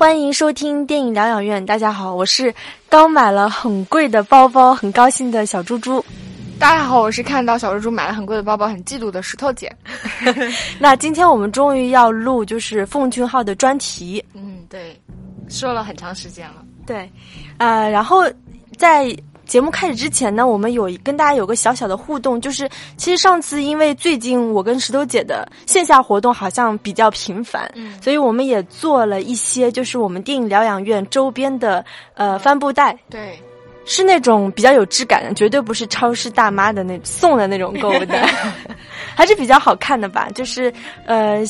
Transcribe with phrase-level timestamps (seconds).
[0.00, 1.66] 欢迎收听电影疗养院。
[1.66, 2.54] 大家好，我是
[2.88, 6.02] 刚买了很贵的包包，很高兴的小猪猪。
[6.58, 9.70] 大家好，我是看到小猪猪买了很贵的包包，很嫉妒的石头姐。
[10.80, 14.24] 那今天我们终于要录就是奉俊昊的专题。
[14.32, 14.98] 嗯，对，
[15.50, 16.64] 说了很长时间了。
[16.86, 17.06] 对，
[17.58, 18.24] 呃，然后
[18.78, 19.14] 在。
[19.50, 33.36] 节目开始之前呢，我们有跟大家有个小小的互动，就是其实上次因为最近我跟石头姐的线下活动好像比较频繁，嗯，所以我们也做了一些就是我们电影疗养院周边的呃帆布袋，对，
[33.84, 38.32] 是那种比较有质感的，绝对不是超市大妈的那送的那种购物袋，
[39.16, 40.72] 还是比较好看的吧，就是
[41.06, 41.42] 呃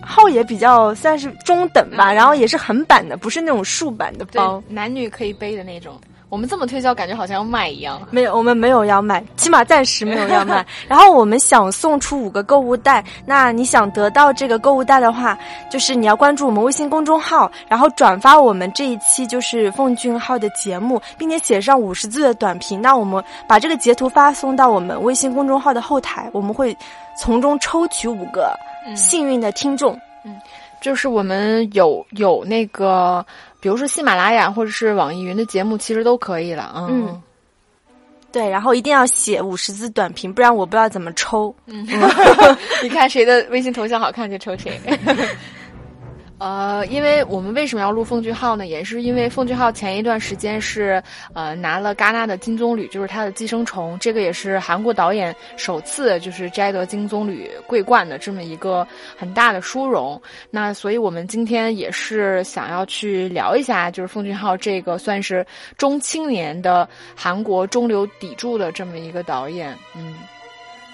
[0.00, 6.00] 号也比较算是中等吧，然后也是横版的，不是那种竖版的包，男女可以背的那种。
[6.32, 8.00] 我们这么推销，感觉好像要卖一样。
[8.10, 10.64] 没有，我们没有要卖，起码暂时没有要卖。
[10.88, 15.38] 然后我们想送出五个购物袋，那你想得到这个购物袋的话，
[15.70, 22.80] 就是你要关注我们微信公众号，然后转发我们这一期就是奉俊昊的节目，并且写上五十字的短评。
[22.80, 26.74] 那我们把这个截图发送到我们微信公众号的后台，我们会
[27.14, 28.58] 从中抽取五个
[28.96, 30.00] 幸运的听众。
[30.24, 30.40] 嗯，
[30.82, 33.24] 就是我们有有那个。
[33.60, 36.74] 比如说喜马拉雅或者是网易云的节目，其实都可以了。
[36.90, 37.22] 嗯，
[38.32, 41.54] 对，然后一定要写五十字短评，不然我不知道怎么抽。
[41.66, 41.86] 嗯，
[42.82, 44.80] 你看谁的微信头像好看就抽谁。
[46.42, 48.66] 呃，因为我们为什么要录奉俊昊呢？
[48.66, 51.00] 也是因为奉俊昊前一段时间是
[51.34, 58.84] 呃拿了戛纳的金棕榈，就是他的《寄生虫》，这个也是韩国导演首次就是摘得金棕榈桂冠的这么一个
[59.16, 60.20] 很大的殊荣。
[60.50, 65.46] 那所以我们今天也是想要去聊一下，就是奉俊昊这个算是
[65.78, 70.12] 中青年的韩国中流砥柱的这么一个导演，嗯。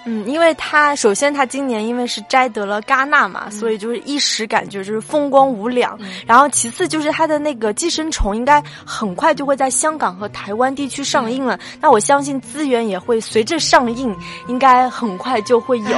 [0.05, 5.99] 嗯，因为他首先他今年因为是摘得了戛纳嘛，所以就是一时感觉就是风光无两。
[6.25, 14.15] 然后其次就是他的那个《寄生虫》应该很快就会在香港和台湾地区上映了，那我相信资源也会随着上映，
[14.47, 15.97] 应该很快就会有。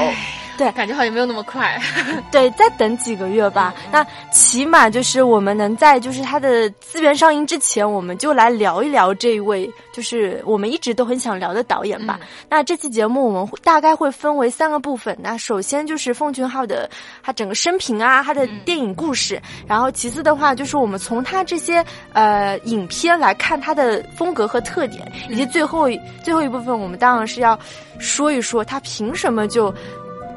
[0.61, 1.81] 对，感觉好像没有那么快。
[2.31, 3.73] 对，再等几个月吧。
[3.91, 12.19] 那起码就是我们能在就是它的资源上映之前，我们就来聊一聊这一位，就是我们一直都很想聊的导演吧。
[12.47, 15.17] 那这期节目我们大概会分为三个部分。
[15.19, 16.87] 那首先就是奉俊昊的
[17.23, 19.41] 他整个生平啊，他的电影故事。
[19.67, 21.83] 然后其次的话，就是我们从他这些
[22.13, 25.87] 呃影片来看他的风格和特点，以及最后
[26.23, 27.57] 最后一部分，我们当然是要
[27.97, 29.73] 说一说他凭什么就。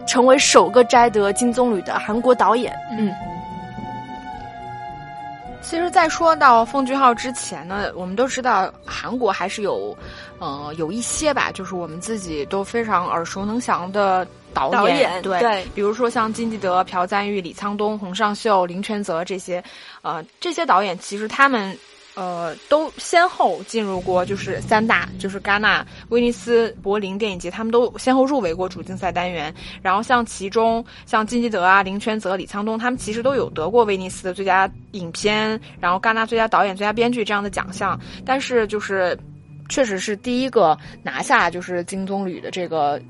[0.06, 2.74] 成为首个摘得金棕榈的韩国导演。
[2.98, 3.12] 嗯，
[5.62, 9.96] 其实，在说到奉俊昊之前呢，我们都知道韩国还是有，
[10.38, 15.22] 呃，有一些吧，就是我们自己都非常耳熟能详的导演。
[15.22, 19.62] 对，比如说像金基德、朴赞玉、李沧东、洪尚秀、林权泽这些，
[20.02, 21.76] 呃，这些导演其实他们。
[22.14, 29.52] 呃，都先后进入过，就是三大，就是戛纳、威尼斯、柏林电影节，他们都先后入围过主竞赛单元。
[29.82, 37.98] 然后像其中，像金基德啊、林权泽、李沧东，他们其实都有得过威尼斯的最佳影片，然后戛纳最佳导演、最佳编剧这样的奖项。
[38.24, 39.18] 但是就是，
[39.68, 43.00] 确实是第一个拿下就是金棕榈的这个。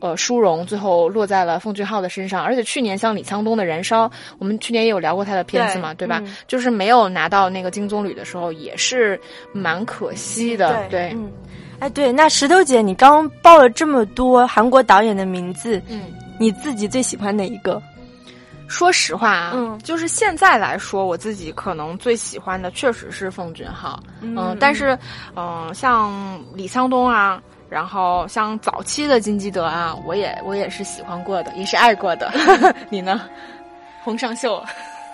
[0.00, 4.06] 呃，殊荣最后落在了奉俊昊的身上，而且去年像李沧东的《燃烧》，
[4.38, 6.22] 我们去年也有聊过他的片子嘛，对吧？
[6.46, 9.18] 就是没有拿到那个金棕榈的时候，也是
[9.52, 10.86] 蛮可惜的。
[10.90, 11.30] 对，嗯，
[11.78, 16.02] 哎，对，那石头姐，你刚报了这么多韩国导演的名字，嗯，
[16.38, 17.82] 你自己最喜欢哪一个？
[18.68, 24.98] 说实话啊，嗯，就是现在来说，我自己可能最喜欢的确实是奉俊昊，嗯，但是，
[25.36, 26.12] 嗯，像
[26.54, 27.40] 李沧东啊。
[27.68, 32.32] 然后像早期的金基德啊，我也我也是喜欢过的，也是爱过的。
[32.88, 33.20] 你呢？
[34.04, 34.62] 洪尚秀，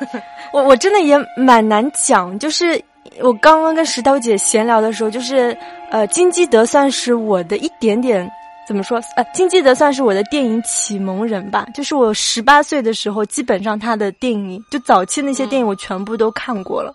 [0.53, 2.39] 我我真的也蛮难讲。
[2.39, 2.79] 就是
[3.21, 5.57] 我刚刚跟石头姐闲聊的时候，就是
[5.91, 8.31] 呃，金基德算是我的一点点
[8.69, 9.01] 怎么说？
[9.17, 11.67] 呃，金基德算是我的电影启蒙人吧。
[11.73, 16.93] 就是我十八岁的时候，基本上他的电影就早期那些电影我全部都看过了。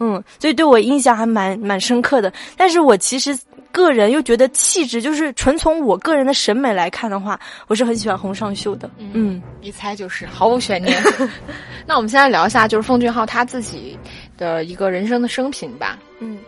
[0.00, 2.32] 嗯，所以对我印象还蛮蛮深刻的。
[2.56, 3.38] 但是我其实。
[3.72, 8.90] 个人又觉得气质就是纯从我个人的审美来看的话，我是很喜欢洪尚秀的。
[8.98, 11.02] 嗯，一猜就是毫无悬念。
[11.86, 13.98] 那我们现在聊一下，就是奉俊昊他自己
[14.36, 15.98] 的一个人生的生平吧。
[16.18, 16.38] 嗯，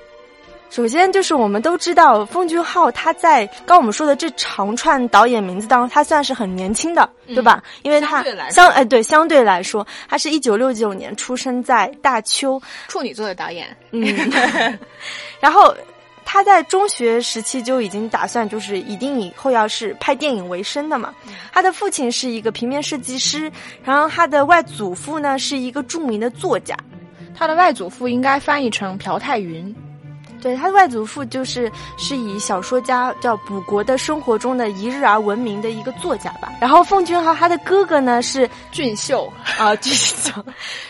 [0.71, 7.63] 首先就是我们都知道，奉俊昊他在刚我们说的这长串导演名字当中，他算是很年轻的，对吧？
[7.83, 13.67] 因为他相哎对，相对来说，他是一九六九年出生在大邱，处女座的导演。
[13.91, 14.05] 嗯，
[15.41, 15.75] 然后。
[16.33, 21.13] 他在中学时期就已经打算，就是一定以后要是拍电影为生的嘛。
[21.53, 23.53] 他的父亲是一个平面设计师，
[23.85, 26.75] 然后他的外祖父呢是一个著名的作家。
[27.35, 29.77] 他的外祖父应该翻译成朴泰云。
[30.41, 36.51] 对，他的外祖父就是是以小说家叫卜国的生活中的一日而闻名的一个作家吧。
[36.63, 40.33] 然后奉俊昊他的哥哥呢是俊秀啊，俊秀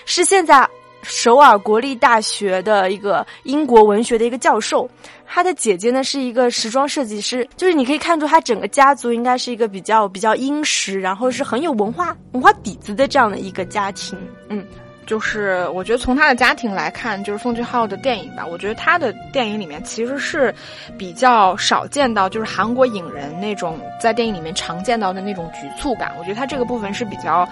[0.04, 0.64] 是现在
[1.02, 4.88] 首尔国立大学的一个英国文学的一个教授。
[5.34, 14.19] 他的姐姐呢是一个时装设计师，就是你可以看出他整个家族应该是一个比较比较殷实，然后是很有文化文化底子的这样的一个家庭。
[14.50, 14.62] 嗯。
[15.05, 20.55] 就是我觉得从他的家庭来看，就是奉俊昊的电影吧，我觉得他的电影里面其实是
[20.96, 26.14] 比较少见到，就是韩国影人那种在电影里面常见到的那种局促感。
[26.19, 27.46] 我觉得他这个部分是比较。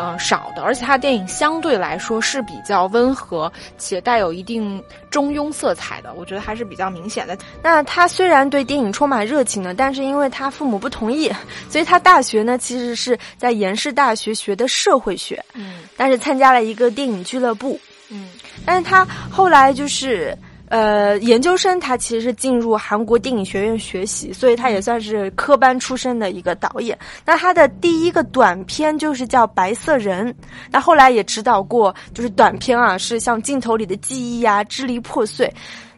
[0.00, 7.36] 嗯，少的，而且他的电影相对来说是比较温和且带有一定中庸色彩的，我觉得还是比较明显的。
[7.62, 11.30] 那他虽然对电影充满热情呢，但是因为他父母不同意，
[11.68, 18.28] 所以他大学呢其实是在延世大学学的社会学，嗯，但是参加了一个电影俱乐部，嗯，
[18.64, 20.36] 但是他后来就是。
[20.70, 26.96] 呃，研究生他其实是进入韩国电影学院学习，所以他也算是科班出身的一个导演。
[27.26, 30.32] 那他的第一个短片就是叫《白色人》，
[30.70, 35.46] 那后来也指导过，就是短片啊，是像《镜头里的记忆》啊，《支离破碎》，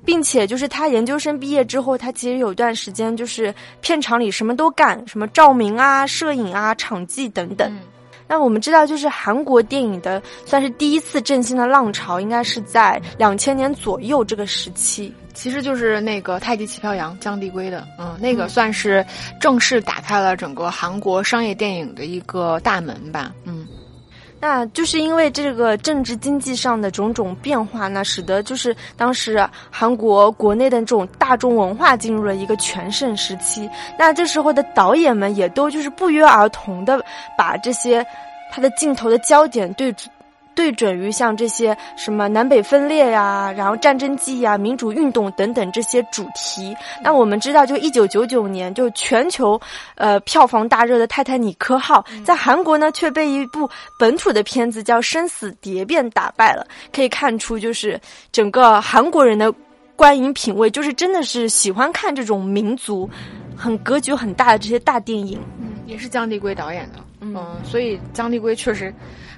[0.07, 7.71] 并且就是他研究生毕业之后，他其实有一段时间就是片场里什么都干，什么照明啊、摄影啊、场记等等。
[8.33, 15.13] 那我们知道，就是韩国电影的算是第一次振兴的浪潮，应该是在两千年左右这个时期。
[15.35, 19.05] 其实就是那个《太极旗飘扬》姜帝圭的，嗯，那个算是
[19.39, 23.62] 正式打开了整个韩国商业电影的一个大门吧，嗯。
[24.43, 33.71] 那就是因为这个政治经济上的种种变化，那使得就是当时韩国国内的这种大众文化进入了一个全盛时期。
[33.97, 37.01] 那这时候的导演们也都就是不约而同的
[37.39, 38.05] 把这些
[38.51, 39.95] 他的镜头的焦点对。
[40.55, 46.75] 对准于像这些什么南北分裂呀，然后战争记呀、民主运动等等这些主题。
[47.03, 49.61] 那我们知道，就一九九九年，就全球，
[49.95, 53.69] 呃，票房大热的《泰坦尼克号》，在韩国呢却被一部
[53.99, 56.67] 本土的片子叫《生死蝶变》打败了。
[56.93, 58.01] 可以看出，就是
[58.31, 59.53] 整个韩国人的
[59.97, 63.09] 观影品味，就是真的是喜欢看这种民族
[63.57, 65.41] 很格局很大的这些大电影。
[65.59, 66.99] 嗯，也是姜帝圭导演的。
[67.21, 68.93] 嗯，所以姜帝圭确实。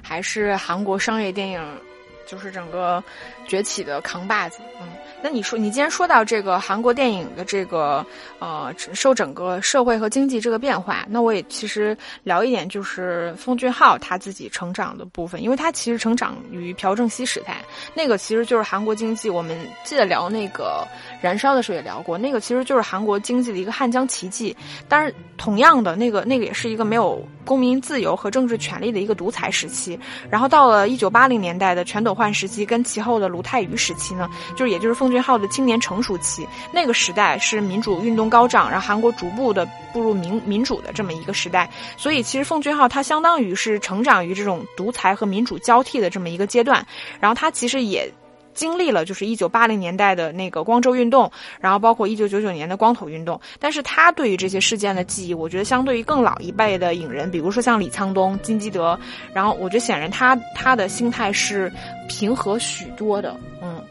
[0.07, 1.81] 还是韩国商业电影，
[2.27, 3.03] 就是整个
[3.47, 4.59] 崛起的扛把子。
[4.79, 4.87] 嗯，
[5.21, 8.05] 那你说，你既然说到这个韩国电影的这个
[8.39, 17.57] 呃，受整个社会和经济这个变化，那我也其实聊一点，就是奉俊昊他自己成长的部分，因为他其实成长于朴正熙时代，
[17.93, 19.29] 那个其实就是韩国经济。
[19.29, 20.85] 我们记得聊那个
[21.23, 24.55] 《燃烧》的时候也聊过，那个其实就是韩国经济的一个汉江奇迹。
[24.87, 27.25] 但是同样的，那个那个也是一个没有。
[27.45, 29.99] 公民自由和政治权利的一个独裁时期，
[30.31, 36.47] 然后到了一九八零年代的全斗焕时期，跟其后的卢泰愚时期呢，就是也就是奉奉俊昊的青年成熟期。
[36.71, 39.63] 那个时代是民主运动高涨，然后韩国逐步的
[39.93, 41.69] 步入民民主的这么一个时代。
[41.95, 46.83] 所以其实奉俊昊他相当于是成长于这种独裁和民主交替的这么一个阶段，
[47.19, 48.11] 然后他其实也。
[48.55, 58.97] 经历了就是一九八零年代的那个光州运动，然后包括一九九九年的光头运动，但是他对于这些事件的记忆，我觉得相对于更老一辈的影人，比如说像李沧东、金基德，
[59.33, 61.69] 然后我觉得显然他他的心态是
[62.07, 63.83] 平和许多的，嗯。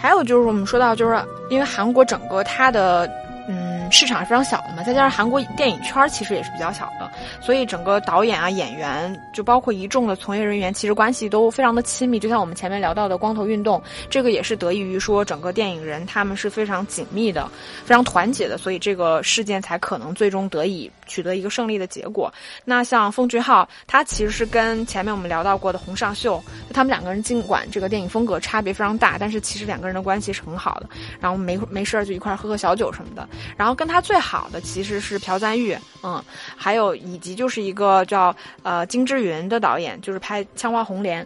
[0.00, 3.10] 还有就是我们说到，就是因为韩国整个它的。
[3.50, 12.18] 嗯，市场是非常小的嘛，再加上韩国电影圈其实也是比较小的，所以整个导演啊、演员，就包括一众的从业人员，其实关系都非常的亲密。
[12.18, 17.50] 就像我们前面聊到的光头运动，这个也是得益于说整个电影人他们是非常紧密的、
[17.86, 22.30] 非常团结的，所以这个事件才可能最终得以取得一个胜利的结果。
[22.66, 26.38] 那像奉俊昊，他其实是跟前面我们聊到过的洪尚秀，
[26.74, 33.26] 他们两个人尽管这个电影风格差别非常大，但是其实两个人的关系是很好的，然后没没事儿就一块喝喝小酒什么的。
[33.56, 36.22] 然后跟他最好的其实是朴赞玉，嗯，
[36.56, 41.24] 还有以及就是一个叫呃金之云的导演，就是拍《枪花红莲》，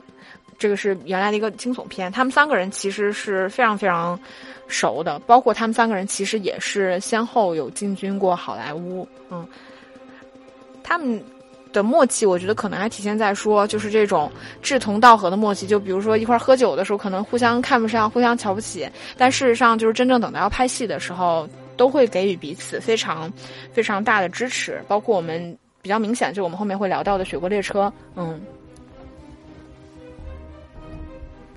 [0.59, 2.11] 这个是原来的一个惊悚片。
[2.11, 4.19] 他们三个人其实是非常非常
[4.69, 9.47] 熟的，包括他们三个人其实也是先后有进军过好莱坞，嗯，
[10.83, 11.23] 他们
[11.73, 14.31] 的默契，我觉得可能还体现在说就是这种
[14.63, 15.67] 志同道合的默契。
[15.67, 21.49] 就比如说一块喝酒的时候，可能互相看不上，互相瞧不起，但事实上就是真正等到要拍戏的时候。
[21.77, 23.33] 都会给予彼此非常
[23.73, 27.87] 非常大的支持，包括我们比较明显，就我们后面会聊到的《雪国列车》。
[28.17, 28.41] 嗯，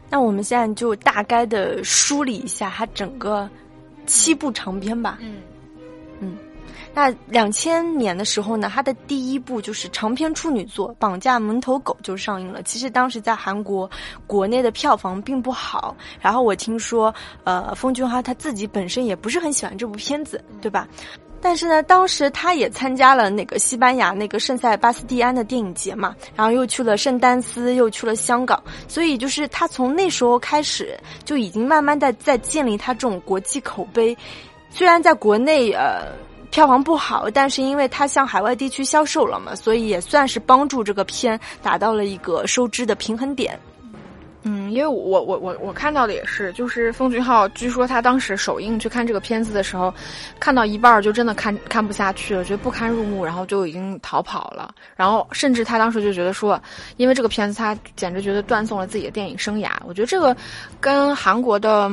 [0.10, 3.50] 那我们现在就大概的梳理一下它整个
[4.06, 5.18] 七部长篇吧。
[5.22, 5.42] 嗯嗯，
[6.96, 12.64] 那两千年的时候呢，他的第一部就是长篇处女作《绑架门头狗》就上映了。
[12.64, 13.90] 其实当时在韩国
[14.26, 20.88] 国内的票房并不好，然后我听说，呃，奉俊昊他自己本身也不是很喜欢这部片子，对吧？
[21.42, 34.18] 但是呢，当时他也参加了那个西班牙那个圣塞巴斯蒂安的电影节嘛，然后又去了圣丹斯，又去了香港，所以就是他从那时候开始就已经慢慢的在建立他这种国际口碑。
[34.70, 36.08] 虽然在国内呃。
[36.52, 43.60] 票房不好，但是因为它向海外地区销售了嘛，所以也算是帮助这个片达到了一个收支的平衡点。
[44.48, 49.92] 嗯，因为我我我我看到的也是，就是奉俊昊，据说他当时首映去看这个片子的时候，
[50.40, 54.72] 看到一半就真的看看不下去了，觉得不堪入目，然后就已经逃跑了。
[54.96, 56.62] 然后甚至他当时就觉得说，
[56.98, 59.72] 因为这个片子，他简直觉得断送了自己的电影生涯。
[59.84, 60.38] 我觉得这个
[60.80, 61.92] 跟韩国的。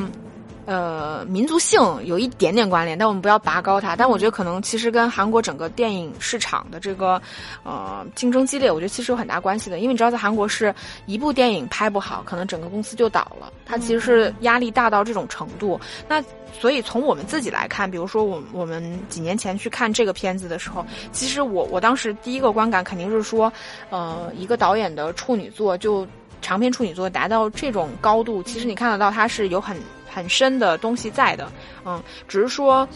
[0.64, 3.97] 呃，民族性有一点点关联，但我们不要拔高它。
[3.97, 7.21] 但我觉得可能其实跟韩国整个电影市场的这个
[7.64, 9.81] 呃竞争激烈，我觉得其实有很大关系的。
[9.81, 10.73] 因为你知道，在韩国是
[11.07, 13.52] 一部电影拍不好，可能整个公司就倒了。
[13.66, 15.81] 它其实是压力大到这种程度。
[16.09, 23.52] 那所以从我们自己来看，比如说我我们几年前去看这个片子的时候，其实我我当时第一个观感肯定是说，
[23.90, 26.07] 呃，一个导演的处女作就
[26.40, 29.76] 长篇处女作达到这种高度，其实你看得到它是有很。
[30.12, 31.50] 很深的东西在的，
[31.85, 32.87] 嗯，只是说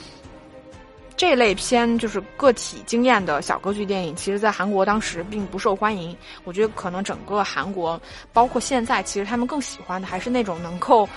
[1.16, 6.14] 这类偏就是个体经验的小歌剧电影，其实在韩国当时并不受欢迎。
[6.44, 7.98] 我觉得可能整个韩国，
[8.34, 11.08] 包括现在，其实他们更喜欢的还是那种能够，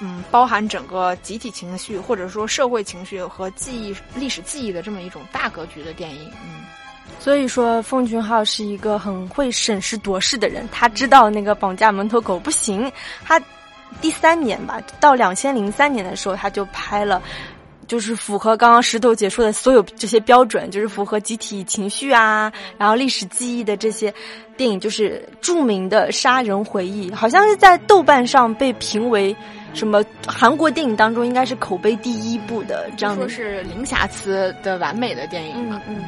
[0.00, 6.32] 嗯，包含整个集体情绪或者说社会情绪和记忆、历史记忆的这么一种大格局的电影。
[6.44, 6.64] 嗯，
[7.20, 12.90] 所以说奉俊昊是一个很会审时度势的人，他知道那个绑架门头狗不行，
[13.24, 13.40] 他。
[14.00, 17.22] 第三年吧，到两千零三年的时候，他就拍了，
[17.86, 24.12] 就是符合刚刚石头姐说的所有这些标准，就是符合集体情绪啊，然后历史记忆的这些
[24.56, 29.34] 电影，就是著名的《杀人回忆》，好像是在豆瓣上被评为
[29.72, 36.04] 什么韩国电影当中应该是口碑第一部的这样的，说是零瑕疵的完美的电影嘛，嗯。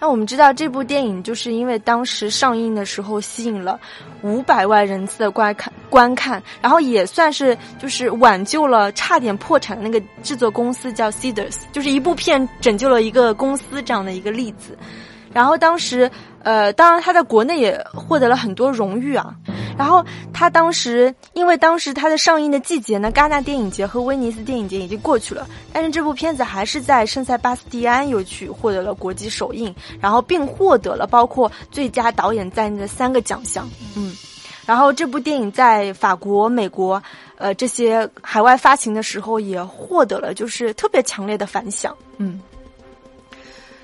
[0.00, 3.78] 那我们知道这部电影就是因为当时上映的时候吸引了
[4.22, 14.76] 五百万人次的观看观看，然后也算是就是挽救了差点破产的那个制作公司叫 Cedars，就是一部片拯救了一个公司这样的一个例子。
[15.32, 16.10] 然后当时，
[16.42, 19.34] 呃，当然他在国内也获得了很多荣誉啊。
[19.78, 33.66] 然后他当时，因为当时他的上映的季节呢，戛纳电影节和威尼斯电影节已经过去了，但是这部片子还是在圣塞巴斯蒂安又去获得了国际首映，然后并获得了包括最佳导演在内的三个奖项。
[33.96, 34.14] 嗯，
[34.66, 37.02] 然后这部电影在法国、美国，
[37.38, 41.96] 呃，这些海外发行的时候也获得了就是特别强烈的反响。
[42.18, 42.38] 嗯。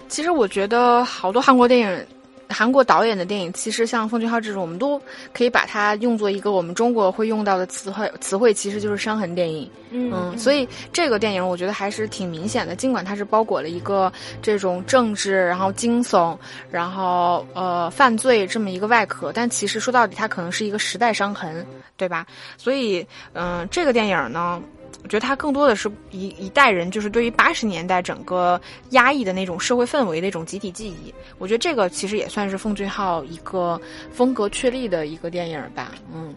[0.09, 2.07] 其实我觉得好多韩国电影、
[2.49, 5.01] 韩国导演的电影，其实像奉俊昊这种，我们都
[5.33, 8.11] 可以把它用作一个我们中国会用到的词汇。
[8.21, 9.69] 词汇其实就是伤痕电影。
[9.91, 12.77] 嗯，所以这个电影我觉得还是挺明显的。
[12.77, 16.37] 尽管它是包裹了一个这种政治、然后惊悚、
[16.71, 22.27] 然后呃犯罪这么一个外壳，但其实说到底，它可能是一个时代伤痕，对吧？
[22.57, 24.63] 所以，嗯，这个电影呢。
[25.07, 28.61] 我觉得它更多的是一一代人，就是对于八十年代整个
[28.91, 31.15] 压抑的那种社会氛围的一种集体记忆。
[31.39, 35.93] 我觉得这个其实也算是奉俊昊一个风格确立的一个电影吧。
[36.13, 36.35] 嗯，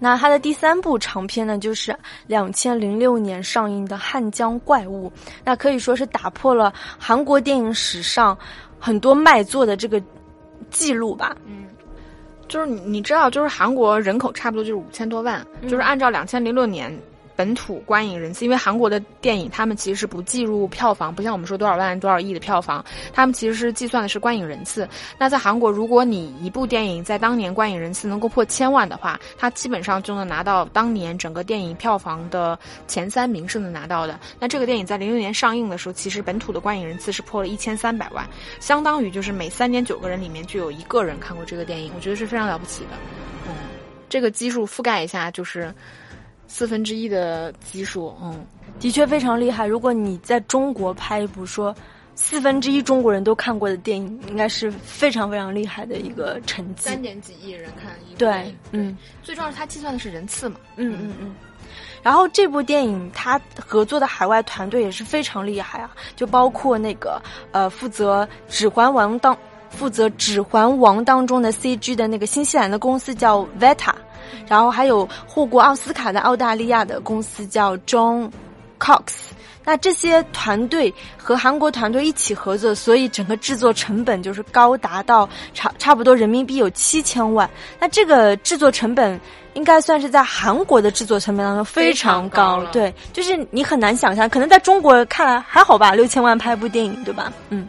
[0.00, 1.96] 那他的第三部长片呢，就是
[2.26, 5.08] 两千零六年上映的《汉江怪物》，
[5.44, 8.36] 那可以说是打破了韩国电影史上
[8.80, 10.02] 很多卖座的这个
[10.70, 11.36] 记录吧。
[11.46, 11.66] 嗯，
[12.48, 16.92] 就是你你知道，就是韩国人口差不多就是五千多万，就是按照两千零六年。
[17.40, 24.86] 本土观影人次，因为韩国的电影他们其实是不计入票房，不像我们说多少万、多少亿的票房，他们其实是计算的是观影人次。
[25.16, 34.20] 那在韩国，如果你一部电影在当年观影人次能够破千万的话，它基本上就能拿到当年整个电影票房的前三名是能拿到的。
[34.38, 38.28] 那这个电影在零六年上映的时候，其实本土的观影人次是破了一千三百万，
[38.60, 42.90] 相当于就是每三点九个人里面就有一个人看过这个电影，我觉得是非常了不起的。
[43.48, 43.54] 嗯，
[44.10, 45.74] 这个基数覆盖一下就是。
[46.52, 48.44] 四分之一的基数，嗯，
[48.80, 49.64] 的确非常厉害。
[49.64, 51.72] 如果你在中国拍一部说
[52.16, 56.82] 四分之一中国人都看过的电影，应该是非常非常厉害的一个成绩。
[56.82, 61.34] 三点几亿人看一部电影，嗯，最重要是它计算的是人次嘛，嗯嗯嗯。
[62.02, 69.38] 然后这部电影它合作的海外团队也是非常厉害啊，就包括那个呃负责《指环王》当
[69.70, 73.94] 负责《指环王》当中的 CG 的那个新西兰的公司叫 Veta。
[74.48, 78.30] 然后还有获过奥斯卡的澳大利亚的公司叫 John
[78.78, 79.00] Cox。
[79.62, 87.48] 那这些团队和韩国团队一起合作，所以整个制作成本就是高达到差差不多人民币有七千万。
[87.78, 89.20] 那这个制作成本
[89.52, 97.30] 应该算是在韩国的制作成本当中非常高，对，就是你很难想象，可能在中国看来还好吧，六千万拍部电影，对吧？
[97.50, 97.68] 嗯。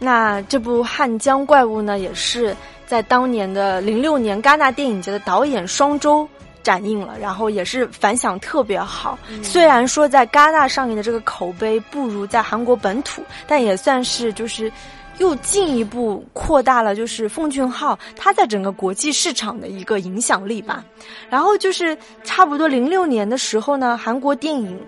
[0.00, 2.56] 那这部《汉江怪物》呢，也是
[2.88, 6.28] 在当年的零六年戛纳电影节的导演双周。
[6.60, 9.18] 展映了，然后也是反响特别好。
[9.42, 14.70] 虽然说在戛纳上映的这个口碑不如在韩国本土，但也算是就是
[15.16, 20.84] 又进一步扩大了就是奉俊昊他在整个国际市场的一个影响力吧。
[21.30, 24.78] 然后就是差不多零六年的时候呢，韩国电影。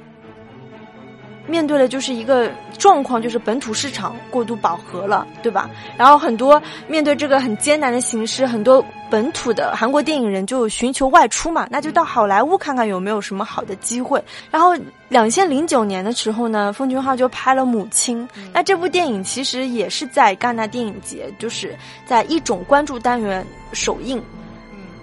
[1.51, 5.69] 面对的就是一个状况，就是本土市场过度饱和了，对吧？
[5.99, 14.23] 然后很多面对这个很艰难的形势，很多本土的韩国电影人就寻求外出嘛，那就到好莱坞看看有没有什么好的机会。
[14.51, 14.75] 然后
[15.09, 21.77] 两千零九年的时候呢，奉俊昊就拍了《母亲》，那这部电影其实也是在戛纳电影节，就是
[22.07, 24.23] 在一种关注单元首映。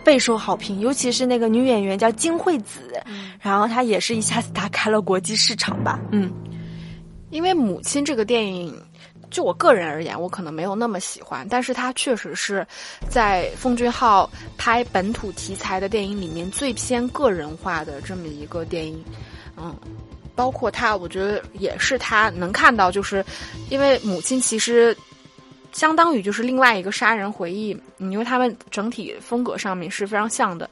[0.07, 3.03] 备受好评，尤其是那个女演员叫金惠子，
[3.41, 5.99] 然后她也是一下子打开了国际市场吧。
[6.13, 6.31] 嗯，
[7.29, 8.73] 因为《母亲》这个电影，
[9.29, 12.65] 就我个人而言，我可能没有那么喜欢，但是它确实是
[13.09, 19.03] 在奉俊昊拍本土题材的电影里面最偏个人化的这么一个电影。
[19.57, 19.75] 嗯，
[20.35, 23.25] 包括他，我觉得也是他能看到，就是
[23.69, 24.95] 因为《母亲》其实。
[25.71, 30.69] 相当于就是另外一个杀人回忆，因为他们整体风格上面是非常像的，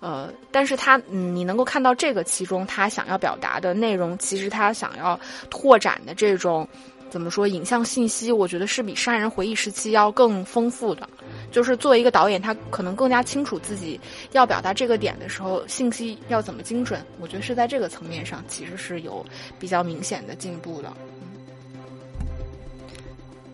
[0.00, 5.18] 呃，但是他你能够看到这个其中他想要表达的内容，其实他想要
[5.50, 6.66] 拓展的这种
[7.10, 11.08] 怎么说影像信息，我觉得是比杀人回忆时期要更丰富的。
[11.50, 14.00] 就是作为一个导演，他可能更加清楚自己
[14.32, 17.04] 要表达这个点的时候，信息要怎么精准。
[17.20, 19.24] 我觉得是在这个层面上，其实是有
[19.58, 20.92] 比较明显的进步的。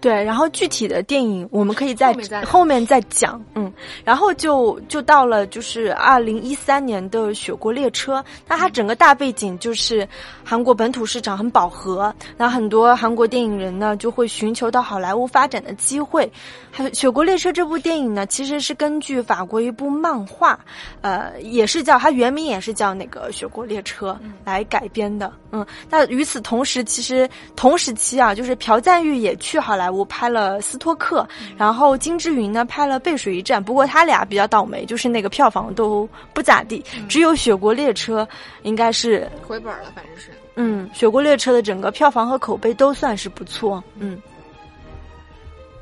[0.07, 2.15] 对，然后具体的电影我们可以在
[2.45, 3.73] 后面再讲，嗯，
[4.05, 10.07] 然后就就到了就是二零一三年的《雪国列车》，那它整个大背景就是
[10.45, 16.31] 韩国本土市场很饱和，那很多韩国电影人呢就会寻求到好莱坞发展的机会。
[16.71, 20.57] 还有《雪国列车》这部电影呢，其实是根据法国一部漫画，
[21.01, 29.96] 呃，也是叫它原名也是叫那个《雪国列车》来改编的，嗯，那与此同时，其实同时期啊，就是朴赞玉也去好莱坞。
[29.97, 38.27] 我拍了斯托克，然后金志云呢拍了背水一战，不过他俩比较倒霉，就是那个票房都不咋地，只有雪国列车
[38.63, 40.31] 应该是回本了，反正是。
[40.55, 43.83] 嗯，雪国列车的整个票房和口碑都算是不错。
[43.99, 44.21] 嗯，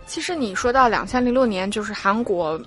[0.07, 2.61] 其实你说到两千零六年，就是韩国。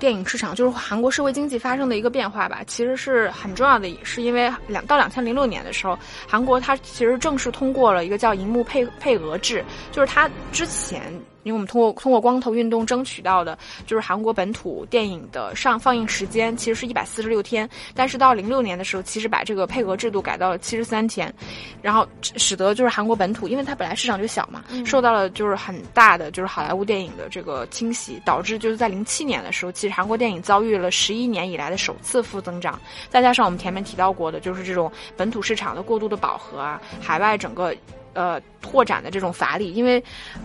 [0.00, 11.12] 电影市场就是韩国社会经济发生的一个变化吧，其实是很重要的，是因为两到两千零六年的时候，韩国它其实正式通过了一个叫银幕配配额制，就是它之前。
[11.42, 21.32] 因为我们通过通过光头运动争取到的，就是韩国本土电影的上放映时间其实是一百四十六天，但是到零六年的时候，其实把这个配额制度改到了七十三天，
[21.80, 37.74] 然后使得就是韩国本土，因为它本来市场就小嘛，受到了就是很大的就是好莱坞电影的这个侵袭，导致就是在零七年的时候，其实韩国电影遭遇了十一年以来的首次负增长，再加上我们前面提到过的，就是这种本土市场的过度的饱和啊，海外整个。
[38.12, 40.02] 呃，拓展的这种乏力，因为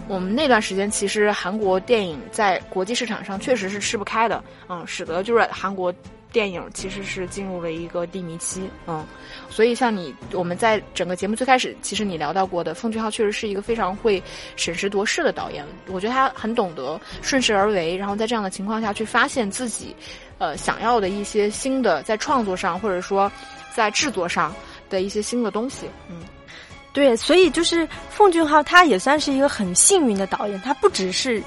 [0.08, 5.94] 我们那段时间其实韩国电影在国际市场上确实是吃不开的，嗯，使得就是韩国
[6.32, 9.04] 电影其实是进入了一个低迷期，嗯，
[9.50, 14.22] 所以像你我们在整个节目最开始，其实你聊到过的奉俊昊确实是一个非常会
[14.56, 19.96] 审时度势的导演，我觉得他很懂得顺势而为，然后在这样的情况下去发现自己
[20.38, 23.32] 呃想要的一些新的在创作上或者说
[23.74, 24.54] 在制作上
[24.90, 26.18] 的一些新的东西，嗯。
[26.96, 30.60] 对，所以就是奉俊昊，他也算是一个很幸运的导演。
[30.62, 31.44] 他不只是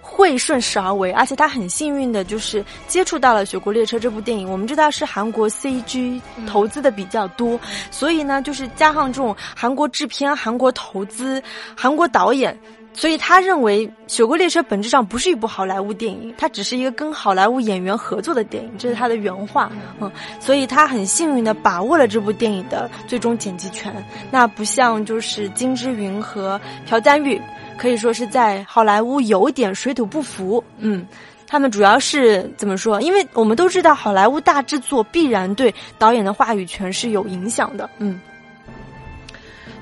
[0.00, 4.50] 会顺势而为，而且他很幸运的，就是接触到了《雪国列车》这部电影。
[4.50, 11.42] 我们知道是韩国 CG 投资的比较多，所以呢，就是加上这种韩国制片、韩国投资、
[11.76, 12.58] 韩国导演。
[12.98, 19.70] 所以他认为《雪国列车》本质上不是一部好莱坞电影，它只是一个跟好莱坞演员合作的电影，这是他的原话。
[20.00, 23.94] 嗯，所以他很幸运的把握了这部电影的最终剪辑权。
[24.32, 27.40] 那不像就是金智云和朴赞玉，
[27.76, 30.62] 可以说是在好莱坞有点水土不服。
[30.78, 31.06] 嗯，
[31.46, 33.00] 他们主要是怎么说？
[33.00, 37.88] 因为我们都知道，好莱坞大制作必然对导演的话语权是有影响的。
[37.98, 38.20] 嗯，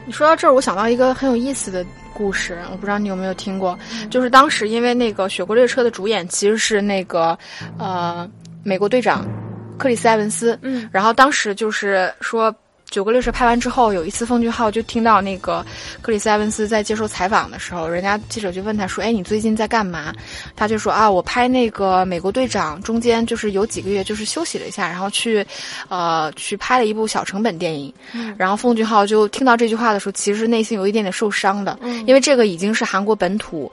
[0.06, 1.84] 你说到这儿，我想到一个很有意思的。
[2.16, 7.38] 故事我不知道你有没有听过，就是当时因为那个《雪国列车》的主演其实是那个
[7.78, 8.26] 呃
[8.64, 9.28] 美国队长
[9.76, 12.50] 克里斯埃文斯，嗯，然后当时就是说
[12.90, 15.64] 九个六十拍完之后，有一次奉俊昊就听到那个
[16.01, 20.14] 克里斯埃文斯在接受采访的时候，人家记者就问他说：“哎，你最近在干嘛？”
[20.57, 25.44] 他就说：“啊，我拍那个美国队长，中间就是有几个月就是休息了一下，然后去，
[25.88, 27.92] 呃，去拍了一部小成本电影。”
[28.38, 33.70] 然后奉俊昊就听到这句话的时候，其实内心有一点点受伤的，因为这个已经是韩国本土。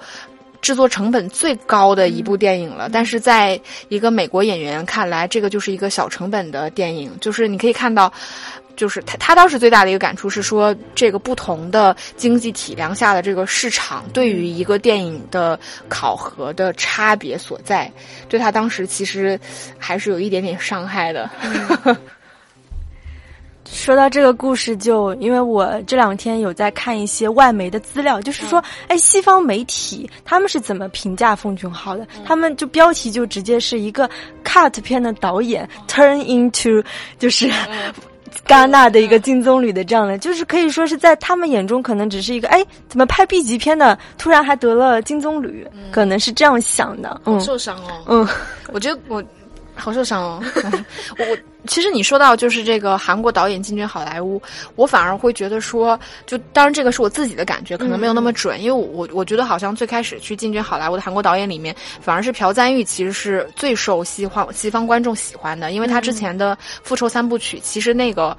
[0.61, 7.11] 制作成本最高的一部电影了，但是在一个美国演员看来，这个就是一个小成本的电影。
[7.19, 8.09] 就是你可以看到，
[8.75, 17.91] 就是他他当时最大的一个感触是说，这个不同的经济体量下的这个市场对于一个电影的考核的差别所在，
[18.27, 19.39] 对他当时其实
[19.77, 21.29] 还是有一点点伤害的。
[23.65, 32.05] 说到这个故事，就因为我这两天有在看一些外媒的资料，就是说，哎，西方媒体他们是怎么评价奉俊昊的？
[32.23, 34.07] 他们就标题就直接是一个
[34.43, 36.83] cut 片的导演 turn into
[37.17, 37.49] 就是
[38.47, 47.21] 戛纳的一个金棕榈的这样的，就是可以说是在他们眼中可能只是一个哎，怎么拍 B 级片的，突然还得了金棕榈，可能是这样想的。
[47.25, 48.03] 嗯，受伤哦。
[48.07, 48.27] 嗯，
[48.71, 49.23] 我觉得我。
[49.75, 50.43] 好受伤哦！
[51.17, 54.41] 我我其实你说到就是这个韩国导演进军好莱坞，
[54.75, 68.37] 我反而会觉得说，就当然这个是我自己的感觉，可能没有那么准，因为我我觉得好像最开始去进军好莱坞的韩国导演里面，反而是朴赞玉其实是最受西方西方观众喜欢的，因为他之前的复仇三部曲，其实那个。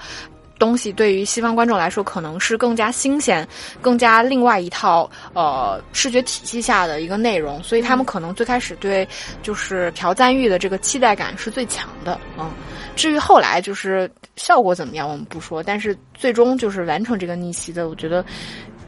[0.64, 3.46] 东西对于西方观众来说，可能是更加新鲜、
[3.82, 9.06] 更加另外一套呃视觉体系下的一个内容，所以他们可能最开始对
[9.42, 12.18] 就是朴赞玉的这个期待感是最强的。
[12.38, 12.50] 嗯，
[12.96, 18.24] 至于后来就是效果怎么样，我们不说，但是最终就是完成这个逆袭的，我觉得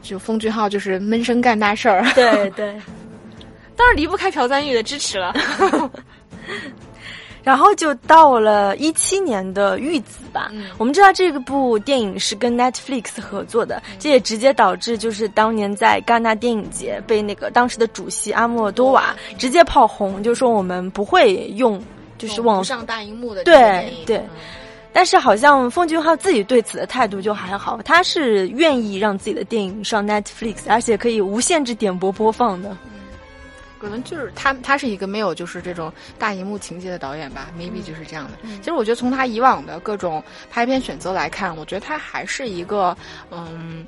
[0.01, 2.03] 就奉俊昊就是闷声干大事儿。
[2.15, 2.73] 对对，
[3.75, 5.31] 当然离不开朴赞玉的支持了。
[7.47, 10.51] 然后就到了一七年的《玉子》吧。
[10.77, 21.81] 我们知道这个部电影是跟 Netflix 合作的，这也直接导致就是当年在戛纳电影节被那个当时的主席阿莫多瓦直接炮轰，就说我们不会用
[22.17, 24.21] 就是网上大荧幕的对对。
[24.91, 32.75] 但是好像奉俊昊自己对此的态度就还好，他是愿意让自己的电影上 Netflix，而且可以无限制点播播放的。
[33.79, 38.37] 可能就是他，他是一个没有就是这种大荧幕情节的导演吧，maybe 就是这样的。
[38.59, 42.95] 其实我觉得从他以往的各种拍片选择来看，我觉得他还是一个，
[43.31, 43.85] 嗯，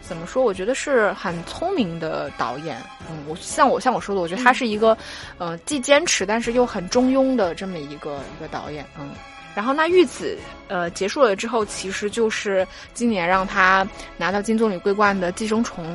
[0.00, 0.42] 怎么说？
[0.42, 2.76] 我觉得是很聪明的导演。
[3.08, 4.96] 嗯，我像我像我说的，我觉得他是一个，
[5.38, 8.84] 呃，既坚持但是又很中庸的这么一个一个导演。
[8.98, 9.10] 嗯，
[9.54, 10.36] 然后那玉子
[10.68, 15.94] 呃结束了之后，其实就是今年让他拿到金棕榈桂冠的《寄生虫》。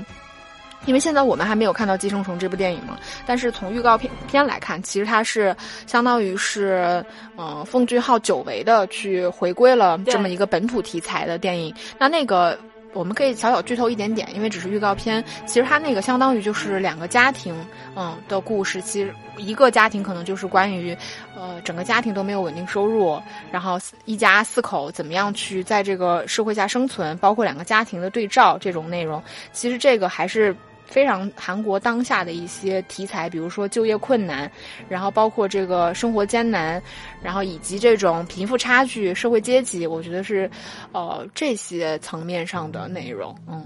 [0.86, 7.04] 因为现在我们还没有看到《寄生虫》这部电影嘛，但是从预告片片来看，其实它是相当于是，
[7.38, 11.74] 嗯，奉俊昊久违的去回归了这么一个本土题材的电影。
[12.00, 12.58] 那那个
[12.94, 15.24] 我们可以小小剧透一点点，因为只是预告片。
[15.46, 17.54] 其实它那个相当于就是两个家庭，
[17.96, 18.82] 嗯的故事。
[18.82, 20.98] 其实一个家庭可能就是关于，
[21.36, 29.22] 呃，整个家庭都没有稳定收入，然后一家四口怎么样去在这个社会下生存，包括两个家庭的对照这种内容。
[29.52, 30.56] 其实这个还是。
[30.90, 34.52] 非常韩国当下的一些题材，比如说就业困难，
[34.90, 36.82] 然后包括这个生活艰难，
[37.22, 40.50] 然后以及这种贫富差距、社会阶级，我觉得是，
[40.92, 43.66] 呃，这些层面上的内容，嗯。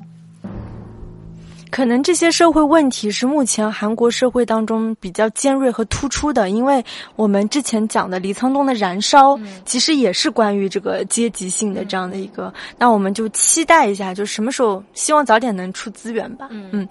[1.73, 12.53] 可能这些社会问题是目前韩国社会当中比较尖锐和突出的，因为我们之前讲的李沧东的《燃烧》，其实也是关于这个阶级性的这样的一个。
[12.77, 16.47] 那我们就期待一下，就什么时候希望早点能出资源吧。
[16.51, 16.87] 嗯，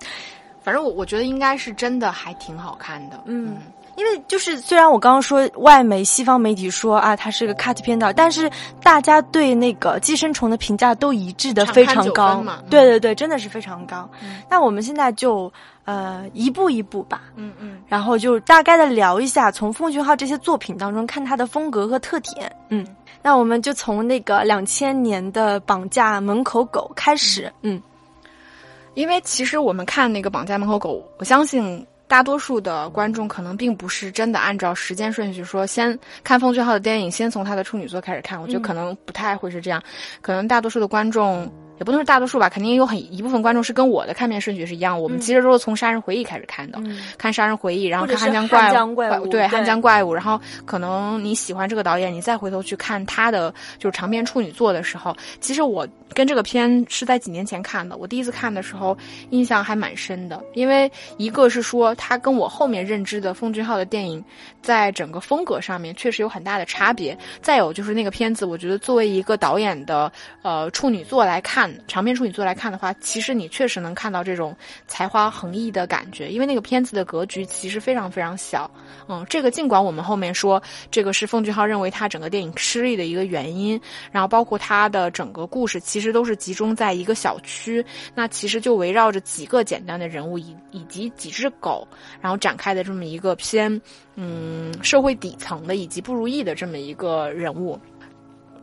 [0.64, 3.22] 反正我我觉得应该是真的还挺好看的。
[3.26, 3.56] 嗯。
[3.96, 8.50] 因为就是虽然我刚刚说外媒西方媒体说啊，它是个 cut 片导，但是
[8.82, 12.42] 大家对那个寄生虫的评价都一致的非常高。
[12.70, 14.08] 对对对，真的是非常高。
[14.48, 15.52] 那我们现在就
[15.84, 22.50] 呃一步一步吧，嗯嗯，然后就大概的聊一下从奉俊昊这些作品当中看他的风格和特点。
[22.70, 22.86] 嗯，
[23.22, 27.52] 那我们就从那个两千年的《绑架门口狗》开始。
[27.60, 27.80] 嗯，
[28.94, 31.86] 因为其实我们看那个《绑架门口狗》，我相信。
[32.12, 38.38] 大多数的观众可能并不是真的按照时间顺序说，先看奉俊昊的电影，先从他的处女作开始看。
[38.38, 39.82] 我觉得可能不太会是这样，
[40.20, 41.50] 可能大多数的观众。
[41.82, 45.02] 也不能说大多数吧，肯定有很一部分观众是跟我的看片顺序是一样。
[45.02, 46.80] 我们其实都是从《杀人回忆》开始看的，
[47.18, 48.70] 看《杀人回忆》，然后看《汉江怪
[49.18, 57.96] 物》，对《汉江怪物》，然后可能你喜欢这个导演，你再回头去看他的就是长篇处女作的时候，其实我跟这个片是在几年前看的。
[57.96, 58.96] 我第一次看的时候
[59.30, 64.24] 印象还蛮深的，因为一个是说他跟我后面认知的奉俊昊的电影
[64.62, 74.56] 在整个风格上面确实有很大的差别，再有就是那个片子，我觉得作为一个导演的呃处女作来看，长篇处女作来看的话，其实你确实能看到这种
[74.86, 78.70] 才华横溢的感觉，因为那个片子的格局其实非常非常小。
[79.08, 83.80] 嗯，这个尽管我们后面说这个是奉俊昊认为他整个电影失利的一个原因，
[84.10, 91.86] 然后包括他的整个故事其实都是集中在一个小区，那其实就围绕着几个简单的人物以以及几只狗，
[92.20, 93.80] 然后展开的这么一个偏
[94.16, 97.78] 嗯社会底层的以及不如意的这么一个人物。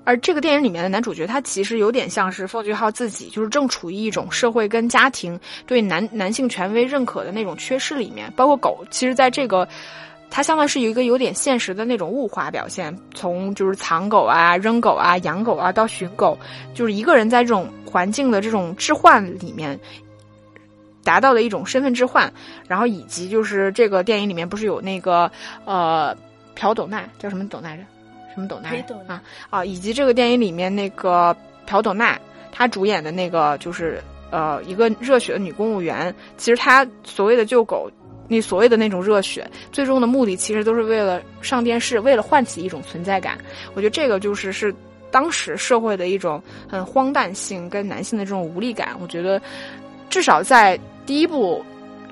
[0.10, 8.34] 而这个电影里面的男主角，他其实有点像是奉俊昊自己，就是正处于一种社会跟家庭对男男性权威认可的那种缺失里面。
[8.36, 9.70] 包括狗，其实在这个，
[10.32, 16.36] 它相当是有一个有点现实的那种物化表现，从就是藏狗啊、扔狗啊、养狗啊到寻狗，
[16.74, 19.80] 就是一个人在这种环境的这种置换里面，
[21.04, 22.34] 达到的一种身份置换。
[22.68, 25.32] 然后以及就是这个电影里面不是有那个
[25.66, 26.18] 呃
[26.56, 27.84] 朴斗娜叫什么斗娜着？
[28.40, 28.70] 什么斗奈
[29.08, 32.20] 啊啊，以及这个电影里面那个朴斗奈，
[32.52, 36.14] 她主演的那个就是呃一个热血的女公务员。
[36.38, 37.92] 其实她所谓的救狗，
[38.30, 43.38] 那所谓的那种热血，最终的目的其实都是为了上电视，为了唤起一种存在感。
[43.74, 44.74] 我觉得这个就是是
[45.12, 48.96] 当时社会的一种很荒诞性跟男性的这种无力感。
[49.02, 49.42] 我觉得
[50.10, 51.64] 至少在第一部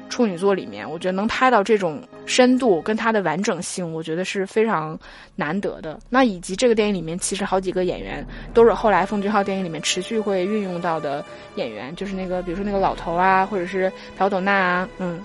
[0.10, 2.02] 处女座里面，我觉得能拍到这种。
[2.30, 5.00] 深度跟它的完整性，我觉得是非常
[5.34, 5.98] 难得的。
[6.10, 11.24] 那以及这个电影里面，其实好几个演员都是后来奉俊昊电影里面持续会运用到的
[11.56, 14.90] 演员，就是那个比如说那个老头啊，或者是朴斗娜啊。
[14.98, 15.24] 嗯，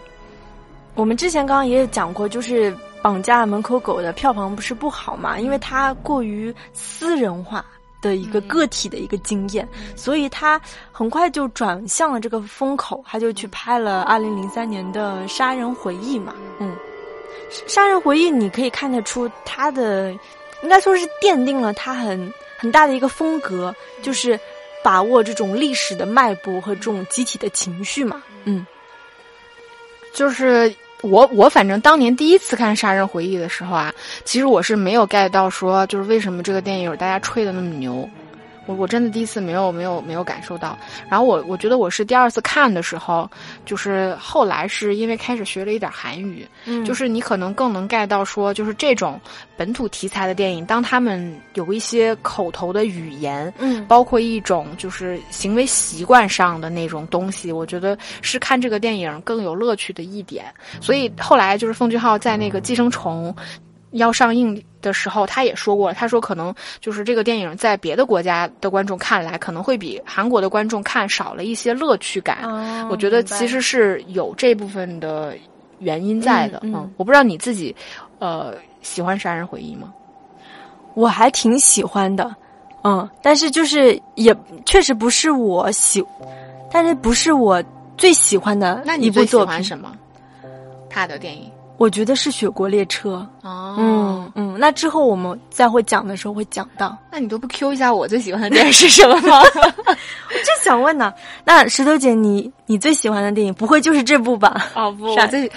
[0.95, 2.71] 我们之前刚刚也有讲过，就是
[3.03, 7.65] 《绑架门口狗》的票房不是不好嘛，因为它过于私人化。
[8.03, 10.61] 的一个个体的一个经验，所以他
[10.91, 16.35] 很快就转向了这个风口，他就去拍了二零零三年的《杀人回忆》嘛。
[16.59, 16.77] 嗯，
[17.73, 20.13] 《杀人回忆》你可以看得出他的，
[20.63, 24.39] 应该说是奠定了他很很大的一个风格，就是
[24.83, 28.23] 把握这种历史的脉搏和这种集体的情绪嘛。
[28.45, 28.67] 嗯，
[30.13, 30.75] 就是。
[31.03, 33.93] 我我反正当年第一次看《杀人回忆》的时候啊，
[34.25, 38.09] 其实我是没有 get 到说，就是为什么这个电影大家吹的那么牛。
[38.67, 43.29] 我我真的第一次没有没有没有感受到，然后我我觉得我是第二次看的时候，
[43.65, 49.21] 就是后来是因为开始学了一点韩语，嗯，就是你可能更能 get 到说，就是这种
[49.57, 60.45] 本土题材的电影，当他们有一些口头的语言，嗯，包括一种就是行为习惯上的那种东西，我觉得是看这个电影更有乐趣的一点。
[60.81, 63.35] 所以后来就是奉俊昊在那个《寄生虫》。
[63.93, 72.39] 要上映的时候，他也说过，他说可能就是这个电影在别的国家的观众看来，可能会比韩国的观众看少了一些乐趣感。
[72.89, 75.35] 我觉得其实是有这部分的
[75.79, 76.61] 原因在的。
[76.63, 77.75] 嗯，我不知道你自己，
[78.19, 79.93] 呃，喜欢《杀人回忆》吗？
[80.95, 82.35] 我还挺喜欢的，
[82.85, 86.05] 嗯，但是就是也确实不是我喜，
[86.71, 87.63] 但是不是我
[87.97, 89.97] 最喜欢的那你最喜欢什么？
[90.91, 91.51] 他的电影。
[91.83, 96.97] 我觉得是《雪国列车》哦，嗯嗯，那之后我们再会讲的时候会讲到。
[97.11, 99.41] 那你都不 Q 一下我最喜欢的电影是什么吗？
[99.91, 101.13] 我就想问呢。
[101.45, 104.71] 那石头姐，你你最喜欢的电影不会就是这部吧？
[104.77, 105.51] 哦不， 我最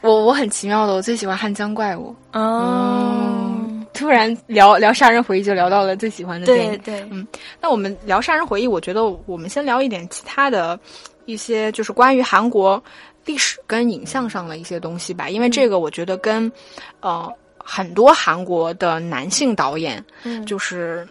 [0.00, 3.62] 我我很奇妙的，我最喜欢《汉江怪物》哦。
[3.92, 6.70] 突然聊聊《杀人回忆》，就聊到了最喜欢的电影。
[6.78, 7.26] 对对，嗯，
[7.60, 10.80] 那我们聊《杀人回忆》，我觉得我们先聊一点其他的
[11.26, 12.82] 一些，就是关于韩国。
[13.26, 16.50] 历史跟影像上的一些东西吧，因为这个我觉得跟，
[17.00, 21.06] 呃，很多韩国的男性导演，嗯，就是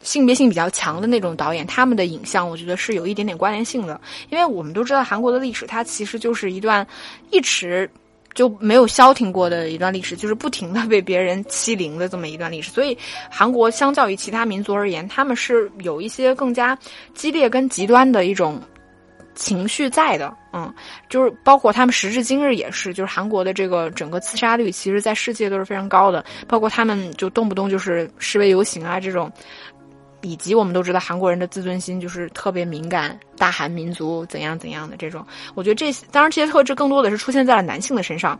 [0.00, 4.00] 性别性比较强的那种导演，他们的影像我觉得是有一点点关联性的。
[4.28, 6.84] 因为我们都知道韩国的历史，它其实就是一段
[7.30, 7.88] 一直
[8.34, 12.72] 就没有消停过的一段历史，就是不停的被别人欺凌的这么一段历史。
[12.72, 12.98] 所以，
[13.30, 16.76] 韩国相较于其他民族而言，他们是有一些更加
[17.14, 18.60] 激烈跟极端的一种。
[19.34, 20.72] 情绪在的，嗯，
[21.08, 26.24] 就是包括他们时至今日也是，就是韩国的这个整个自杀率，其实在世界都是非常高的。
[26.46, 29.32] 包括他们就动不动就是示威游行啊这种，
[30.20, 35.26] 以及我们都知道韩国人的自尊心就是特别敏感，大韩民族怎样怎样的这种。
[35.54, 38.38] 我觉得这当然这些特质更多的是出现在了男性的身上，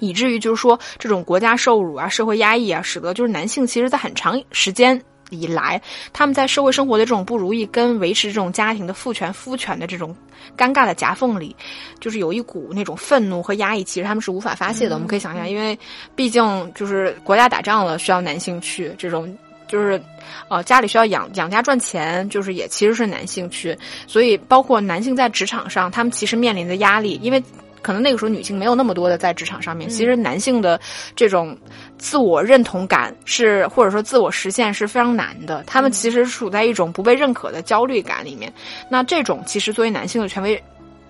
[0.00, 5.00] 以至于就是说这种国家受辱啊、社会压抑啊，使得就是男性其实在很长时间。
[5.30, 5.80] 以来，
[6.12, 10.14] 他们在社会生活的这种不如意，跟维持这种家庭的父权夫权的这种
[10.56, 11.56] 尴尬的夹缝里，
[11.98, 14.94] 就是有一股那种愤怒和压抑，其实他们是无法发泄的。
[14.94, 15.78] 我们可以想象，因为
[16.14, 19.34] 毕竟就是国家打仗了，需要男性去这种。
[19.68, 20.02] 就是，
[20.48, 27.40] 呃，家里需要养养家赚钱，就是也其实是男性去，所以包括男性在职场上，他们其实面临的压力，因为
[27.82, 30.80] 可能那个时候女性没有那么多的在职场上面，其实男性的
[31.14, 31.56] 这种
[31.98, 38.52] 自我认同感是或者说自我实现是非常难的，他们其实处在一种不被认可的焦虑感里面。
[38.88, 40.62] 那这种其实作为男性的权威。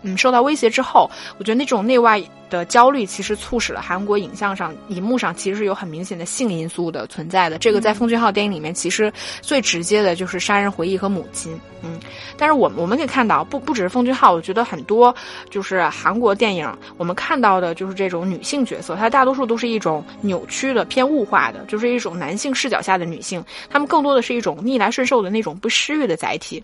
[0.03, 7.59] 嗯，受到威胁之后，我觉得那种内外的焦虑，其实促使了韩国影像上、荧幕上其实是有很明显的性因素的存在的。
[7.59, 11.59] 这个在奉俊昊电影里面，其实最直接的就是杀人回忆和母亲。
[11.83, 11.99] 嗯，
[12.37, 15.15] 但是我我们可以看到，不不只是奉俊昊，我觉得很多
[15.51, 26.63] 就是韩国电影，我们看到的就是这种女性角色，它大多数都是一种扭曲的、偏物化的，就是一种男性视角下的女性，她们更多的是一种逆来顺受的那种不失欲的载体。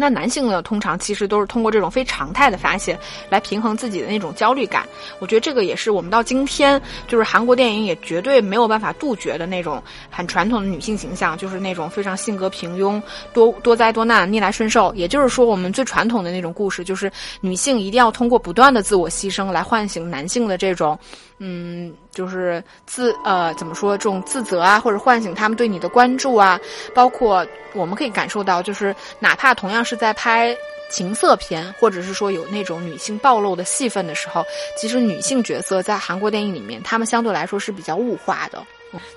[0.00, 4.88] 那男性呢，通常其实都是通过这种非常态的发泄来平衡自己的那种焦虑感。
[5.18, 13.00] 我觉得这个也是我们到今天，就是韩国电影也绝对没有办法杜绝的那种很传统的女性形象，就是那种非常性格平庸、
[13.34, 14.90] 多多灾多难、逆来顺受。
[14.94, 20.98] 也就是说，我们最传统的那种故事，就是女性一定要通过不断的自我牺牲来唤醒男性的这种。
[21.42, 26.60] 嗯，就是自呃怎么说这种自责啊，或者唤醒他们对你的关注啊，
[26.94, 30.54] 包括我们可以感受到，就是哪怕同样是在拍
[30.90, 34.44] 情色片，或者是说有那种女性暴露的戏份的时候，
[34.76, 38.62] 其实女性角色在韩国电影里面，她们相对来说是比较物化的。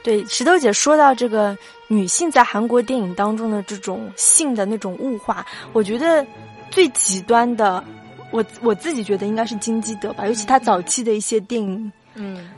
[0.01, 1.57] 对，石头姐说到这个
[1.89, 6.25] 女性在韩国电影当中的这种性的那种物化，我觉得
[6.71, 7.83] 最极端的，
[8.31, 11.91] 我我自己觉得应该是金基德吧，尤其他早期的一些电影。
[12.15, 12.49] 嗯，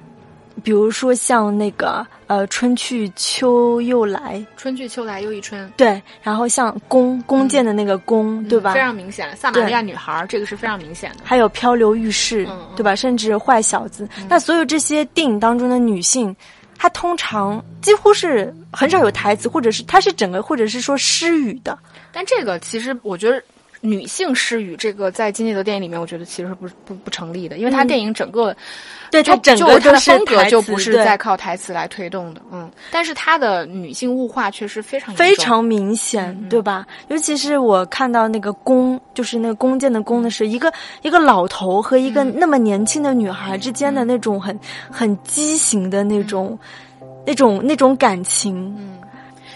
[0.64, 5.72] 比如说像那个呃，春去秋又来，春去秋来又一春。
[5.78, 8.74] 对，然后像弓弓箭的那个弓，对吧？
[8.74, 11.18] 非常明显，撒玛利亚女孩这个是非常明显的。
[11.24, 12.96] 还有漂流浴室，对吧？
[12.96, 14.08] 甚至坏小子。
[14.28, 16.36] 那所有这些电影当中的女性，
[16.78, 21.78] 她通常几乎是很少有台词，或者是她是整个，或者是说失语的。
[22.12, 23.42] 但这个其实我觉得。
[23.86, 28.56] 女性失语这个在金基德电影里面，我觉得其实是不不不成立的，因为他电影整个，
[29.12, 36.86] 对他整个他的风格就不是在靠台词来推动的，嗯，但是他的女性物化确实非常非常明显，对吧？
[37.10, 46.58] 尤其是我看到那个弓，就是那个弓箭的弓的是一个一个老头和一个那么年轻的女孩之间的那种很很畸形的那种
[47.26, 48.98] 那种那种感情，嗯。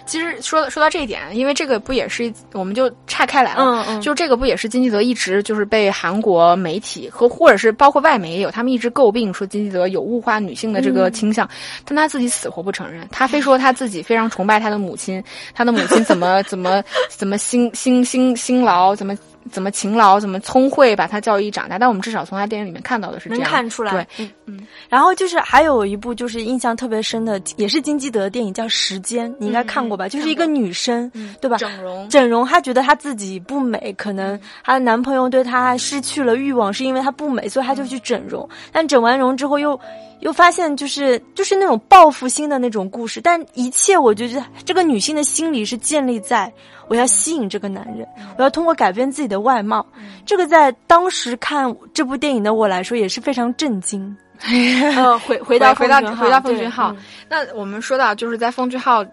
[0.10, 3.62] 其实说说到这一点，因为这个不也是，我们就岔开来了。
[3.64, 11.48] 嗯嗯，就这个不也是金基德一直就是被韩国媒体和或者是包括外媒也有，他们一直诟病说金基德有物化女性的这个倾向，
[11.86, 13.08] 但他自己死活不承认。
[13.12, 19.16] 他非说他自己非常崇拜他的母亲，他的母亲怎么怎么怎么辛辛辛辛劳，怎么。
[19.52, 21.78] 怎么勤劳，怎么聪慧，把他教育长大。
[21.78, 23.92] 但我们至少从他电影里面看到的是这样，能看出来。
[23.92, 24.68] 对，嗯嗯。
[24.88, 30.08] 然后就是还有一部就是印象特别深的，也是金基德的电影，叫《时间》，你应该看过吧？
[30.08, 31.58] 就是一个女生，对吧？
[31.58, 38.48] 整容，整容，她觉得她自己不美，可能她的男朋友对她失去了欲望，是因为她不美，所以她就去整容。
[38.72, 39.80] 但整完容之后又。
[40.20, 46.52] 又发现就是就是那种报复心的那种故事，但一切我觉得这个女性的心理是建立在
[46.90, 48.06] 我要吸引这个男人，
[48.38, 49.86] 我要通过改变自己的外貌。
[50.26, 54.16] 这个在当时看这部电影的我来说也是非常震惊。
[55.26, 56.96] 回回到回到回到奉俊昊，
[57.28, 59.06] 那我们说到就是在奉俊昊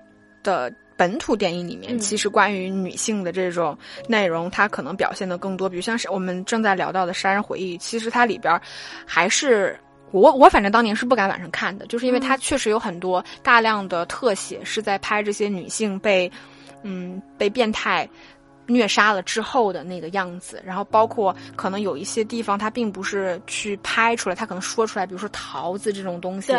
[0.43, 3.77] 的本土电影里面，其实关于女性的这种
[4.09, 8.61] 内容，它可能表现的更多，比如像是我们正在聊到的《杀人回忆》，其实它里边
[9.05, 9.79] 还是。
[10.13, 16.31] 我我反正当年是不敢晚上看的，就是因为它确实有很多大量的特写是在拍这些女性被，
[16.85, 18.09] 嗯，被变态
[18.67, 26.53] 虐杀了之后的那个样子，然后包括可能有一些地方他并不是去拍出来，他可能说出来，比如说桃子这种东西，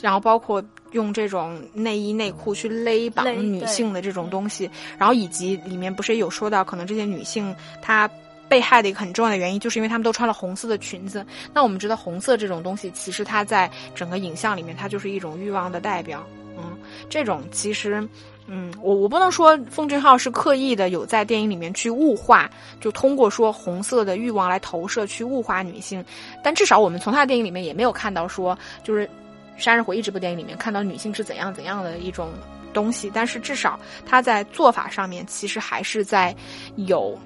[0.00, 0.62] 然后包括
[0.92, 8.10] 用这种内衣内裤去勒绑女性的这种东西，然后以及里面不是也有说到，可能这些女性她。
[8.46, 11.24] 被害的一个很重要的原因，就是因为他们都穿了红色的裙子。
[11.54, 16.24] 那我们知道，红色这种东西，其实它在整个影像里面，它就是一种欲望的代表。
[16.56, 16.76] 嗯，
[17.08, 18.06] 这种其实，
[18.46, 26.04] 嗯，我我不能说奉俊昊是刻意的有在电影里面去物化，就通过说红色的欲望来投射去物化女性。
[26.42, 29.06] 但至少我们从他的电影里面也没有看到说，就是
[29.56, 32.30] 《杀人回忆》这部电影里面看到女性是怎样怎样的一种
[32.74, 33.10] 东西。
[33.14, 36.34] 但是至少他在做法上面，其实还是在
[36.76, 37.18] 有。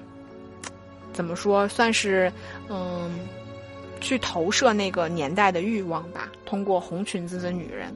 [1.11, 1.67] 怎么说？
[1.67, 2.31] 算是
[2.69, 3.19] 嗯，
[3.99, 6.29] 去投射那个年代的欲望吧。
[6.45, 7.93] 通过红裙子的女人，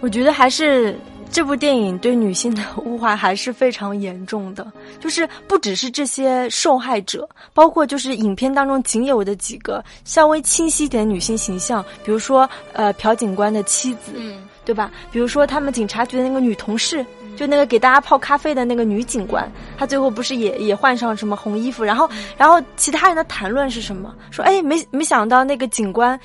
[0.00, 0.98] 我觉得还是
[1.30, 4.66] 这部电影对女性的物化还是非常严重的，
[4.98, 14.90] 就是不只是这些受害者，包括就是影片当中仅有的几个稍微清晰一点女性形象，比如说呃朴警官的妻子，嗯，对吧？
[15.12, 17.04] 比如说他们警察局的那个女同事，
[17.36, 19.48] 就那个给大家泡咖啡的那个女警官，
[19.78, 24.12] 她最后不是也也换上什么红衣服，然后然后其他人的谈论是什么？
[24.32, 26.18] 说哎没没想到那个警官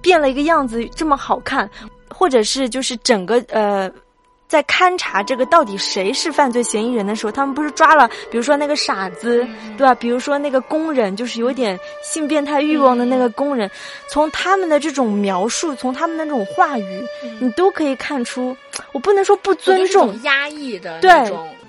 [0.00, 1.68] 变了一个样子这么好看。
[2.12, 3.90] 或者是就是整个呃，
[4.46, 9.46] 在勘察这个到底谁是犯罪嫌疑人的时候，他们不是抓了，比如说那个傻子，
[9.78, 9.94] 对吧？
[9.94, 13.70] 比如说那个工人，就是有点性变态欲望的那个工人，
[14.10, 17.02] 从他们的这种描述，从他们的那种话语，
[17.40, 18.54] 你都可以看出，
[18.92, 21.10] 我不能说不尊重，压抑的对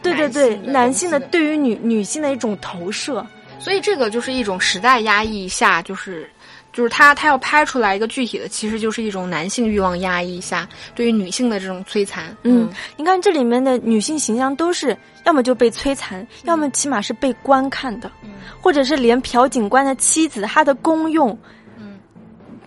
[0.01, 3.25] 对对对，男性的对于女女性的一种投射，
[3.59, 6.29] 所以这个就是一种时代压抑下，就是。
[6.73, 12.35] 就是他，他要拍出来一个具体的，其实就是一种男性欲望压抑下对于女性的这种摧残。
[12.41, 12.67] 嗯，
[12.97, 18.11] 你看这里面的女性形象都是要么就被摧残，要么起码是被观看的，
[18.59, 21.37] 或者是连朴警官的妻子她的功用，
[21.77, 21.99] 嗯，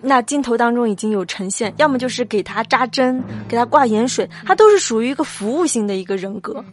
[0.01, 6.63] 那镜头当中已经有呈现，要么就是给他扎针，给他挂盐水，他都是属于一个服务型的一个人格。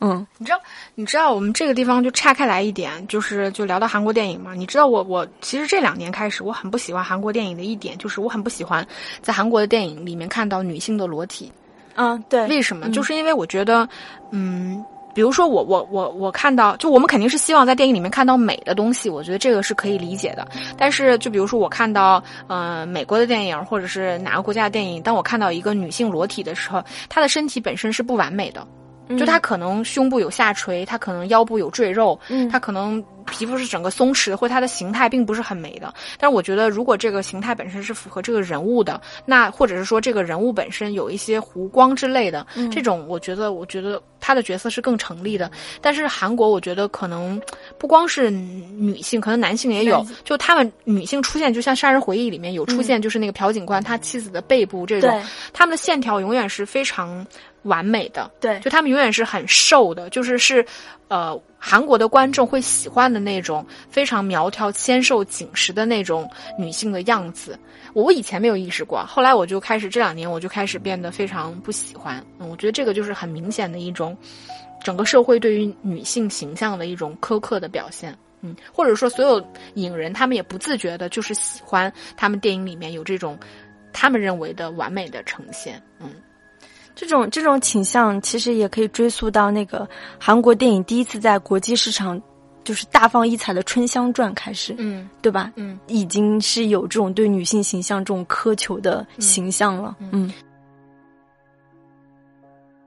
[0.00, 0.58] 嗯，你知道，
[0.94, 4.54] 你知道我们这个地方就岔开来一点，就是就聊到韩国电影嘛。
[4.54, 8.86] 你知道我我其实这两年开始，我很不喜欢韩国电影的一点，就是我很不喜欢
[9.20, 11.52] 在韩国的电影里面看到女性的裸体。
[11.96, 12.46] 嗯，对。
[12.46, 12.90] 为什么？
[12.90, 13.86] 就是因为我觉得，
[14.30, 14.82] 嗯，
[15.12, 20.48] 比如说我我我我看到，就我们肯定是希望在电影里面看到美的东西，我觉得这个是可以理解的。
[20.78, 28.66] 但是就比如说我看到，呃，美国的电影或者是哪个国家的电影，当我看到一个女性裸体的时候，她的身体本身是不完美的。
[29.18, 35.92] 就他可能胸部有下垂，他可能腰部有赘肉，嗯他可能皮肤是整个松弛，或他的形态并不是很美的。
[36.18, 45.50] 但是我觉得，如果这个形态本身是符合这个人物的，那或者是说这个人物本身有一些弧光之类的，这种我觉得，我觉得他的角色是更成立的。
[45.80, 47.40] 但是韩国，我觉得可能
[47.78, 57.26] 不光是女性，可能男性也有，就他们女性出现，就像《杀人回忆》里面有出现，就是那个朴警官他妻子的背部这种，他们的线条永远是非常。
[57.62, 60.64] 完美的，对，就他们永远是很瘦的，就是是，
[61.08, 67.58] 呃，韩国的观众会喜欢的那种非常苗条、纤瘦、紧实的那种女性的样子。
[67.92, 72.24] 我以前没有意识过，后来我就开始这两年我就开始变得非常不喜欢。
[72.38, 74.16] 嗯，我觉得这个就是很明显的一种
[74.82, 78.16] 整个社会对于女性形象的一种苛刻的表现。
[78.40, 83.38] 嗯，或者说所有影人他们也不自觉的，就是喜欢他们电影里面有这种
[83.92, 85.82] 他们认为的完美的呈现。
[85.98, 86.10] 嗯。
[87.00, 89.88] 这种这种倾向其实也可以追溯到那个
[90.18, 92.20] 韩国电影第一次在国际市场
[92.62, 95.50] 就是大放异彩的《春香传》开始，嗯，对吧？
[95.56, 100.30] 嗯，已经是有这种对女性形象这种苛求的形象了，嗯。